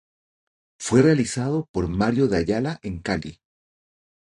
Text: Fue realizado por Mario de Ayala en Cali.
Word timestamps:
Fue 0.79 1.03
realizado 1.03 1.67
por 1.71 1.87
Mario 1.87 2.27
de 2.27 2.37
Ayala 2.37 2.79
en 2.81 3.03
Cali. 3.03 3.39